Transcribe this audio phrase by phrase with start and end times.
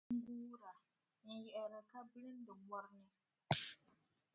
[0.15, 0.71] N-guura,
[1.25, 3.11] n-yiɣira ka bilindi mɔri ni.